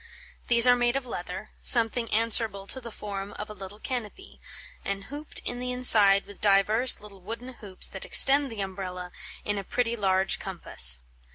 These 0.47 0.65
are 0.65 0.75
made 0.75 0.95
of 0.95 1.05
leather, 1.05 1.51
something 1.61 2.11
answerable 2.11 2.65
to 2.65 2.81
the 2.81 2.89
forme 2.91 3.33
of 3.33 3.51
a 3.51 3.53
little 3.53 3.77
cannopy, 3.79 4.39
& 4.73 4.83
hooped 5.09 5.41
in 5.45 5.59
the 5.59 5.71
inside 5.71 6.25
with 6.25 6.41
divers 6.41 7.01
little 7.01 7.21
wooden 7.21 7.53
hoopes 7.53 7.87
that 7.89 8.03
extend 8.03 8.49
the 8.51 8.61
umbrella 8.61 9.11
in 9.45 9.59
a 9.59 9.63
pretty 9.63 9.95
large 9.95 10.39
cornpasse. 10.39 11.01